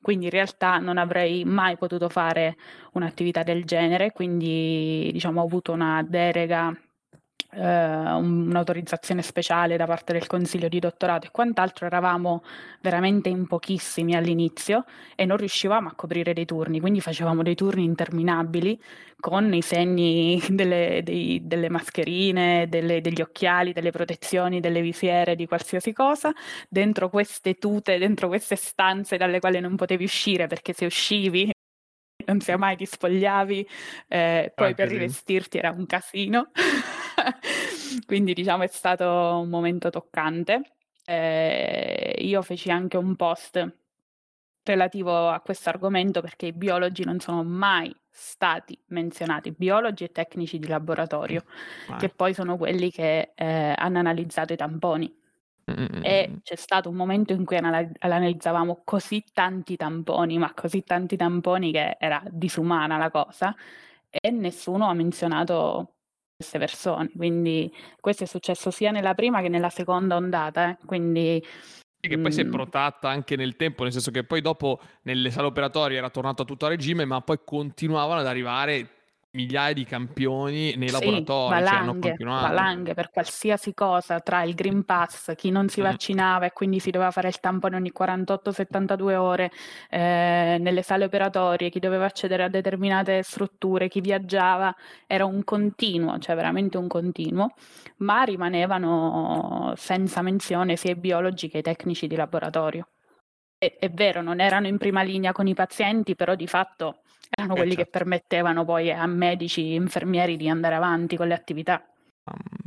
[0.00, 2.56] quindi in realtà non avrei mai potuto fare
[2.92, 6.72] un'attività del genere, quindi diciamo ho avuto una delega
[7.50, 12.42] eh, un'autorizzazione speciale da parte del consiglio di dottorato e quant'altro, eravamo
[12.80, 14.84] veramente in pochissimi all'inizio
[15.16, 18.78] e non riuscivamo a coprire dei turni, quindi facevamo dei turni interminabili
[19.20, 25.46] con i segni delle, dei, delle mascherine, delle, degli occhiali, delle protezioni, delle visiere, di
[25.46, 26.32] qualsiasi cosa,
[26.68, 31.50] dentro queste tute, dentro queste stanze dalle quali non potevi uscire perché se uscivi
[32.26, 33.66] non sia mai ti spogliavi,
[34.08, 36.50] eh, poi per rivestirti era un casino.
[38.06, 40.72] Quindi diciamo è stato un momento toccante.
[41.04, 43.76] Eh, io feci anche un post
[44.62, 50.58] relativo a questo argomento perché i biologi non sono mai stati menzionati, biologi e tecnici
[50.58, 51.44] di laboratorio,
[51.88, 51.96] ah.
[51.96, 55.16] che poi sono quelli che eh, hanno analizzato i tamponi.
[56.02, 61.16] E c'è stato un momento in cui anal- analizzavamo così tanti tamponi, ma così tanti
[61.16, 63.54] tamponi che era disumana la cosa,
[64.08, 65.97] e nessuno ha menzionato
[66.38, 67.10] queste persone.
[67.16, 67.70] Quindi
[68.00, 70.70] questo è successo sia nella prima che nella seconda ondata.
[70.70, 70.76] Eh?
[70.86, 71.44] Quindi
[72.00, 72.52] che poi si è mm.
[72.52, 76.66] protratta anche nel tempo, nel senso che poi dopo nelle sale operatorie era tornato tutto
[76.66, 78.97] a regime, ma poi continuavano ad arrivare
[79.38, 84.84] migliaia di campioni nei sì, laboratori, valanghe, cioè valanghe per qualsiasi cosa, tra il Green
[84.84, 89.52] Pass, chi non si vaccinava e quindi si doveva fare il tampone ogni 48-72 ore
[89.90, 94.74] eh, nelle sale operatorie, chi doveva accedere a determinate strutture, chi viaggiava,
[95.06, 97.54] era un continuo, cioè veramente un continuo,
[97.98, 102.88] ma rimanevano senza menzione sia i biologi che i tecnici di laboratorio.
[103.56, 107.54] È, è vero, non erano in prima linea con i pazienti, però di fatto erano
[107.54, 107.84] eh, quelli certo.
[107.84, 111.84] che permettevano poi a medici, infermieri di andare avanti con le attività.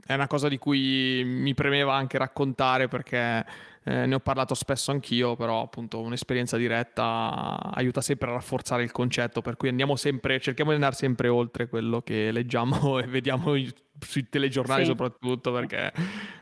[0.05, 3.45] È una cosa di cui mi premeva anche raccontare perché
[3.83, 8.91] eh, ne ho parlato spesso anch'io, però appunto un'esperienza diretta aiuta sempre a rafforzare il
[8.91, 13.53] concetto, per cui andiamo sempre, cerchiamo di andare sempre oltre quello che leggiamo e vediamo
[13.99, 14.89] sui telegiornali sì.
[14.89, 15.93] soprattutto perché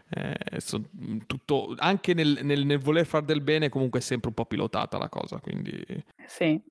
[0.10, 0.60] eh,
[1.28, 4.98] tutto, anche nel, nel, nel voler fare del bene comunque è sempre un po' pilotata
[4.98, 5.84] la cosa, quindi...
[6.26, 6.62] Sì,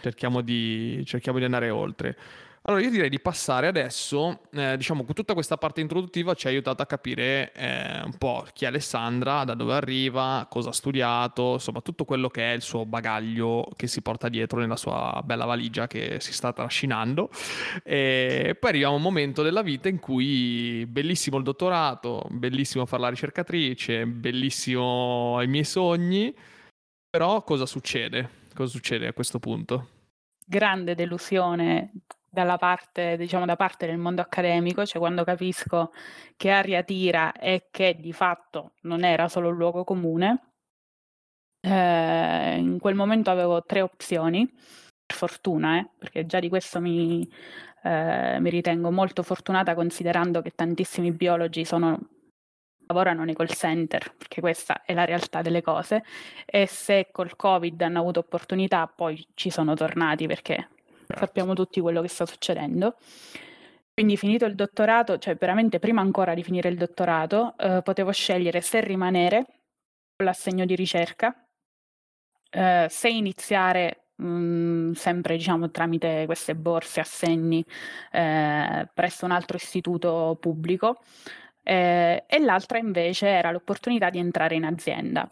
[0.00, 2.16] cerchiamo di, cerchiamo di andare oltre.
[2.64, 6.80] Allora, io direi di passare adesso, eh, diciamo, tutta questa parte introduttiva ci ha aiutato
[6.80, 11.80] a capire eh, un po' chi è Alessandra, da dove arriva, cosa ha studiato, insomma,
[11.80, 15.88] tutto quello che è il suo bagaglio che si porta dietro nella sua bella valigia
[15.88, 17.30] che si sta trascinando.
[17.82, 23.02] E poi arriviamo a un momento della vita in cui bellissimo il dottorato, bellissimo fare
[23.02, 26.32] la ricercatrice, bellissimo i miei sogni,
[27.10, 28.41] però cosa succede?
[28.54, 29.88] Cosa succede a questo punto?
[30.46, 31.92] Grande delusione
[32.32, 35.92] dalla parte, diciamo, da parte del mondo accademico, cioè quando capisco
[36.36, 40.52] che aria tira e che di fatto non era solo un luogo comune.
[41.60, 44.48] Eh, in quel momento avevo tre opzioni,
[45.04, 47.28] per fortuna, eh, perché già di questo mi,
[47.82, 51.98] eh, mi ritengo molto fortunata considerando che tantissimi biologi sono
[52.86, 56.02] lavorano nei call center, perché questa è la realtà delle cose,
[56.44, 60.68] e se col Covid hanno avuto opportunità poi ci sono tornati perché
[61.06, 61.26] certo.
[61.26, 62.96] sappiamo tutti quello che sta succedendo.
[63.94, 68.62] Quindi finito il dottorato, cioè veramente prima ancora di finire il dottorato, eh, potevo scegliere
[68.62, 69.44] se rimanere
[70.16, 71.34] con l'assegno di ricerca,
[72.50, 77.64] eh, se iniziare mh, mm, sempre diciamo tramite queste borse, assegni
[78.12, 81.00] eh, presso un altro istituto pubblico,
[81.62, 85.30] eh, e l'altra invece era l'opportunità di entrare in azienda.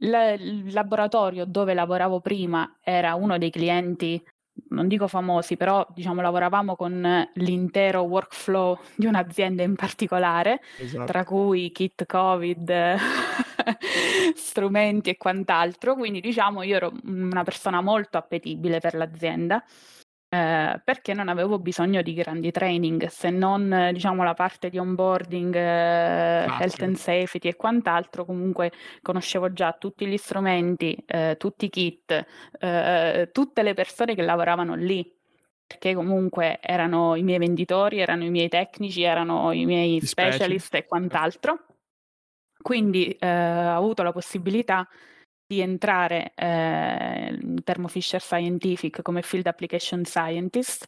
[0.00, 4.22] L- il laboratorio dove lavoravo prima era uno dei clienti,
[4.70, 11.04] non dico famosi, però diciamo lavoravamo con l'intero workflow di un'azienda in particolare, esatto.
[11.04, 12.96] tra cui kit Covid,
[14.34, 19.64] strumenti e quant'altro, quindi diciamo io ero una persona molto appetibile per l'azienda
[20.30, 25.54] eh, perché non avevo bisogno di grandi training, se non diciamo la parte di onboarding,
[25.54, 31.70] eh, health and safety e quant'altro, comunque conoscevo già tutti gli strumenti, eh, tutti i
[31.70, 32.26] kit,
[32.60, 35.16] eh, tutte le persone che lavoravano lì
[35.68, 40.86] perché comunque erano i miei venditori, erano i miei tecnici, erano i miei specialist e
[40.86, 41.66] quant'altro.
[42.60, 44.88] Quindi eh, ho avuto la possibilità
[45.48, 50.86] di entrare eh, in Thermo Fisher Scientific come Field Application Scientist.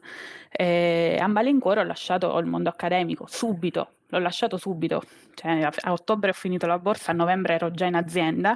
[0.51, 5.93] Eh, a malincuore ho lasciato il mondo accademico subito, l'ho lasciato subito, cioè, a, a,
[5.93, 8.55] ottobre ho finito la borsa, a novembre ero già in azienda,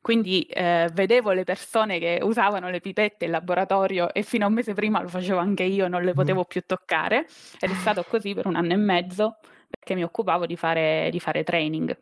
[0.00, 4.54] quindi eh, vedevo le persone che usavano le pipette in laboratorio e fino a un
[4.54, 7.26] mese prima lo facevo anche io, non le potevo più toccare
[7.58, 11.18] ed è stato così per un anno e mezzo perché mi occupavo di fare, di
[11.18, 11.96] fare training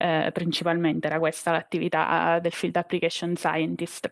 [0.00, 4.10] eh, principalmente era questa l'attività del Field Application Scientist.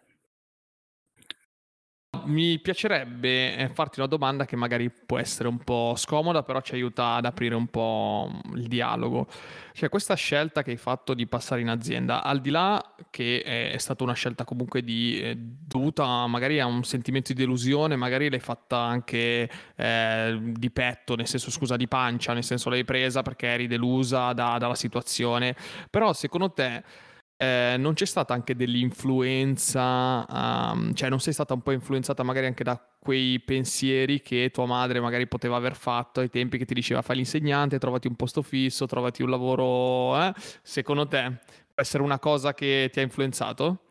[2.28, 6.74] Mi piacerebbe eh, farti una domanda che magari può essere un po' scomoda, però ci
[6.74, 9.26] aiuta ad aprire un po' il dialogo.
[9.72, 13.78] Cioè, questa scelta che hai fatto di passare in azienda, al di là che è
[13.78, 18.40] stata una scelta comunque di, eh, dovuta magari a un sentimento di delusione, magari l'hai
[18.40, 23.46] fatta anche eh, di petto, nel senso, scusa, di pancia, nel senso l'hai presa perché
[23.46, 25.56] eri delusa da, dalla situazione,
[25.88, 27.06] però secondo te
[27.40, 32.46] eh, non c'è stata anche dell'influenza, um, cioè non sei stata un po' influenzata magari
[32.46, 36.74] anche da quei pensieri che tua madre magari poteva aver fatto ai tempi che ti
[36.74, 40.32] diceva fai l'insegnante, trovati un posto fisso, trovati un lavoro, eh?
[40.62, 41.38] secondo te
[41.72, 43.84] può essere una cosa che ti ha influenzato?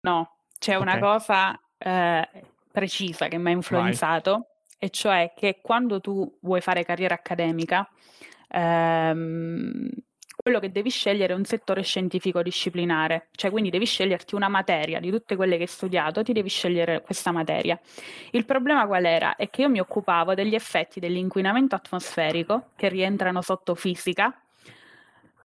[0.00, 0.82] No, c'è okay.
[0.82, 2.26] una cosa eh,
[2.72, 4.46] precisa che mi ha influenzato, Vai.
[4.78, 7.86] e cioè che quando tu vuoi fare carriera accademica,
[8.48, 9.90] ehm,
[10.42, 14.98] quello che devi scegliere è un settore scientifico disciplinare, cioè quindi devi sceglierti una materia
[14.98, 17.78] di tutte quelle che hai studiato, ti devi scegliere questa materia.
[18.32, 19.36] Il problema qual era?
[19.36, 24.36] È che io mi occupavo degli effetti dell'inquinamento atmosferico, che rientrano sotto fisica,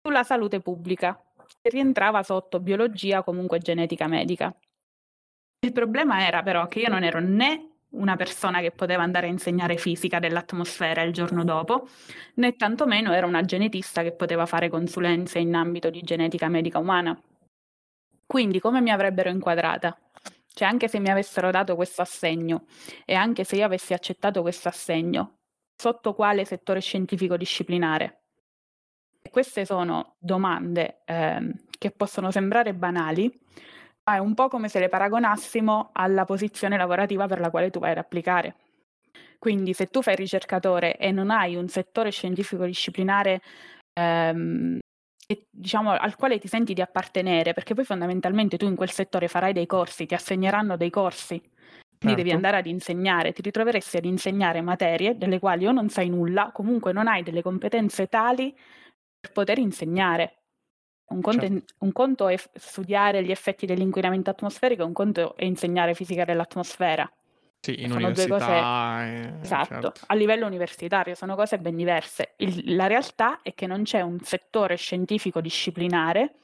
[0.02, 1.18] sulla salute pubblica,
[1.62, 4.54] che rientrava sotto biologia, comunque genetica medica.
[5.64, 9.30] Il problema era però che io non ero né una persona che poteva andare a
[9.30, 11.88] insegnare fisica dell'atmosfera il giorno dopo,
[12.36, 17.20] né tantomeno era una genetista che poteva fare consulenze in ambito di genetica medica umana.
[18.26, 19.98] Quindi come mi avrebbero inquadrata?
[20.54, 22.66] Cioè anche se mi avessero dato questo assegno
[23.06, 25.40] e anche se io avessi accettato questo assegno,
[25.76, 28.22] sotto quale settore scientifico disciplinare?
[29.30, 33.32] queste sono domande eh, che possono sembrare banali,
[34.04, 37.92] è un po' come se le paragonassimo alla posizione lavorativa per la quale tu vai
[37.92, 38.56] ad applicare.
[39.40, 43.42] Quindi se tu fai ricercatore e non hai un settore scientifico disciplinare
[43.94, 44.80] ehm,
[45.26, 49.28] che, diciamo, al quale ti senti di appartenere, perché poi fondamentalmente tu in quel settore
[49.28, 51.40] farai dei corsi, ti assegneranno dei corsi,
[51.98, 52.22] quindi certo.
[52.22, 56.52] devi andare ad insegnare, ti ritroveresti ad insegnare materie delle quali o non sai nulla,
[56.54, 58.56] comunque non hai delle competenze tali
[59.20, 60.41] per poter insegnare.
[61.12, 61.74] Un conto, certo.
[61.80, 67.12] un conto, è studiare gli effetti dell'inquinamento atmosferico, un conto è insegnare fisica dell'atmosfera.
[67.60, 68.28] Sì, in sono università.
[68.28, 68.54] Due cose...
[68.58, 69.94] Eh, esatto, certo.
[70.08, 72.34] a livello universitario sono cose ben diverse.
[72.38, 76.38] Il, la realtà è che non c'è un settore scientifico disciplinare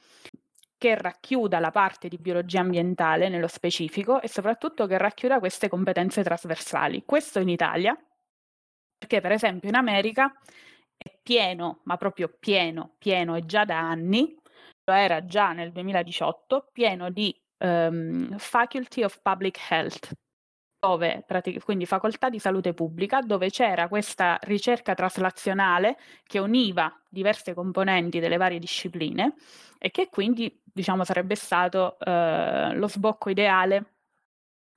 [0.78, 6.22] che racchiuda la parte di biologia ambientale nello specifico e soprattutto che racchiuda queste competenze
[6.22, 7.02] trasversali.
[7.04, 7.98] Questo in Italia,
[8.96, 10.32] perché per esempio in America
[10.96, 14.36] è pieno, ma proprio pieno, pieno e già da anni,
[14.96, 20.12] era già nel 2018, pieno di um, Faculty of Public Health,
[20.78, 21.24] dove,
[21.64, 28.36] quindi facoltà di salute pubblica, dove c'era questa ricerca traslazionale che univa diverse componenti delle
[28.36, 29.34] varie discipline
[29.78, 33.94] e che quindi diciamo sarebbe stato uh, lo sbocco ideale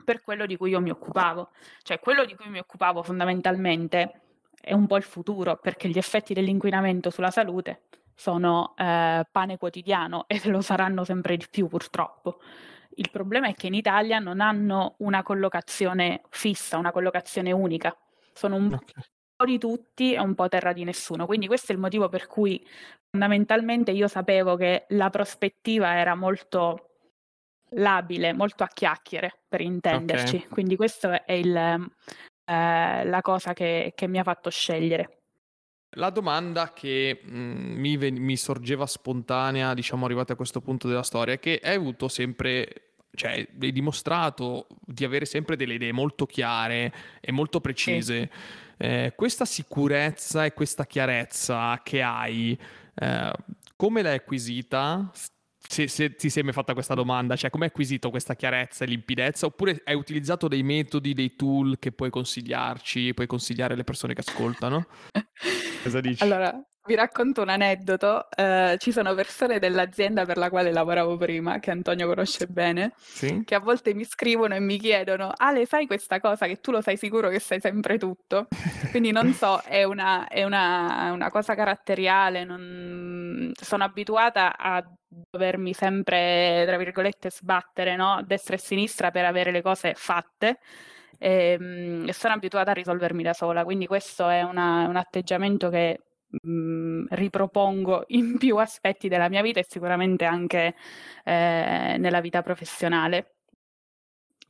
[0.03, 1.51] per quello di cui io mi occupavo.
[1.83, 4.21] Cioè quello di cui mi occupavo fondamentalmente
[4.59, 7.83] è un po' il futuro, perché gli effetti dell'inquinamento sulla salute
[8.15, 12.39] sono eh, pane quotidiano e lo saranno sempre di più purtroppo.
[12.95, 17.95] Il problema è che in Italia non hanno una collocazione fissa, una collocazione unica.
[18.33, 19.03] Sono un okay.
[19.35, 21.25] po' di tutti e un po' terra di nessuno.
[21.25, 22.65] Quindi questo è il motivo per cui
[23.09, 26.91] fondamentalmente io sapevo che la prospettiva era molto
[27.75, 30.35] labile, molto a chiacchiere, per intenderci.
[30.35, 30.47] Okay.
[30.49, 35.20] Quindi questa è il, eh, la cosa che, che mi ha fatto scegliere.
[35.95, 41.33] La domanda che mh, mi, mi, sorgeva spontanea, diciamo, arrivati a questo punto della storia,
[41.33, 46.93] è che hai avuto sempre, cioè, hai dimostrato di avere sempre delle idee molto chiare
[47.19, 48.29] e molto precise.
[48.31, 48.85] Sì.
[48.85, 52.57] Eh, questa sicurezza e questa chiarezza che hai,
[52.95, 53.33] eh,
[53.75, 55.11] come l'hai acquisita?
[55.71, 58.87] Se, se, ti sei mai fatta questa domanda, cioè come hai acquisito questa chiarezza e
[58.87, 64.13] limpidezza, oppure hai utilizzato dei metodi, dei tool che puoi consigliarci, puoi consigliare alle persone
[64.13, 64.85] che ascoltano?
[65.81, 66.21] Cosa dici?
[66.23, 68.29] Allora, vi racconto un aneddoto.
[68.35, 73.43] Eh, ci sono persone dell'azienda per la quale lavoravo prima, che Antonio conosce bene, sì?
[73.45, 76.81] che a volte mi scrivono e mi chiedono: Ale, sai questa cosa che tu lo
[76.81, 78.47] sai sicuro che sai sempre tutto?
[78.91, 82.43] Quindi non so, è una, è una, una cosa caratteriale.
[82.43, 83.51] Non...
[83.53, 84.83] Sono abituata a
[85.29, 88.13] dovermi sempre, tra virgolette, sbattere no?
[88.13, 90.59] a destra e a sinistra per avere le cose fatte
[91.21, 95.69] e, ehm, e sono abituata a risolvermi da sola, quindi questo è una, un atteggiamento
[95.69, 100.75] che mh, mhmm, ripropongo in più aspetti della mia vita e sicuramente anche
[101.23, 103.35] eh, nella vita professionale.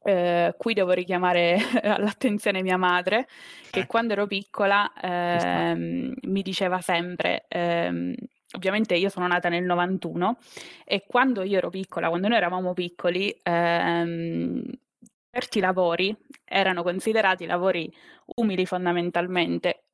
[0.03, 3.27] Eh, qui devo richiamare all'attenzione mia madre,
[3.69, 3.87] che ecco.
[3.87, 8.15] quando ero piccola ehm, mi diceva sempre, ehm,
[8.55, 10.37] ovviamente io sono nata nel 91
[10.85, 14.63] e quando io ero piccola, quando noi eravamo piccoli, ehm,
[15.31, 17.89] certi lavori erano considerati lavori
[18.35, 19.85] umili fondamentalmente,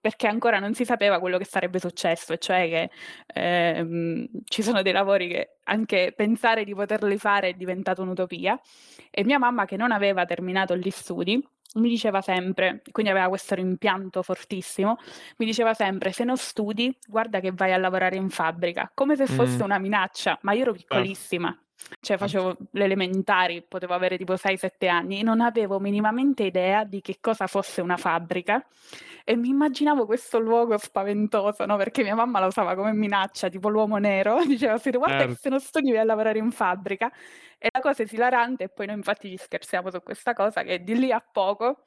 [0.00, 2.90] perché ancora non si sapeva quello che sarebbe successo, e cioè che
[3.34, 8.58] ehm, ci sono dei lavori che anche pensare di poterli fare è diventato un'utopia.
[9.10, 11.42] E mia mamma, che non aveva terminato gli studi,
[11.76, 14.98] mi diceva sempre, quindi aveva questo rimpianto fortissimo,
[15.38, 19.26] mi diceva sempre se non studi guarda che vai a lavorare in fabbrica, come se
[19.26, 19.64] fosse mm.
[19.64, 20.94] una minaccia, ma io ero certo.
[20.94, 21.58] piccolissima.
[22.00, 27.18] Cioè facevo le elementari, potevo avere tipo 6-7 anni, non avevo minimamente idea di che
[27.20, 28.64] cosa fosse una fabbrica
[29.24, 31.76] e mi immaginavo questo luogo spaventoso, no?
[31.76, 35.32] Perché mia mamma la usava come minaccia, tipo l'uomo nero, diceva sì, guarda certo.
[35.32, 37.10] che se non studi vai a lavorare in fabbrica.
[37.58, 40.96] E la cosa esilarante, e poi noi infatti ci scherziamo su questa cosa, che di
[40.96, 41.84] lì a poco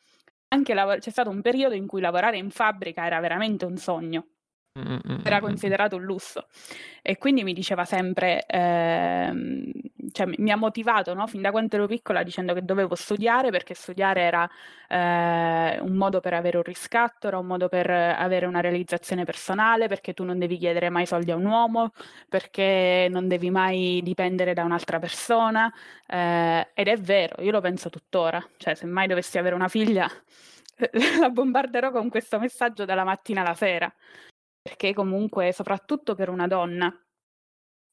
[0.50, 4.26] anche lav- c'è stato un periodo in cui lavorare in fabbrica era veramente un sogno.
[5.24, 6.48] Era considerato un lusso.
[7.02, 9.72] E quindi mi diceva sempre, ehm,
[10.12, 11.28] cioè mi ha motivato no?
[11.28, 14.50] fin da quando ero piccola dicendo che dovevo studiare perché studiare era
[14.88, 19.88] eh, un modo per avere un riscatto, era un modo per avere una realizzazione personale,
[19.88, 21.92] perché tu non devi chiedere mai soldi a un uomo,
[22.28, 25.72] perché non devi mai dipendere da un'altra persona
[26.08, 30.10] eh, ed è vero, io lo penso tuttora, cioè se mai dovessi avere una figlia
[31.20, 33.92] la bombarderò con questo messaggio dalla mattina alla sera
[34.70, 36.94] perché comunque soprattutto per una donna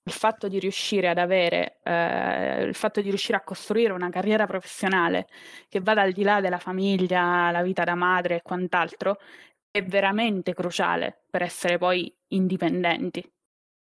[0.08, 4.46] il fatto di riuscire ad avere, eh, il fatto di riuscire a costruire una carriera
[4.46, 5.26] professionale
[5.68, 9.16] che vada al di là della famiglia, la vita da madre e quant'altro,
[9.70, 13.24] è veramente cruciale per essere poi indipendenti.